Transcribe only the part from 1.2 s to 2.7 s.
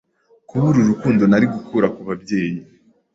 nari gukura ku babyeyi,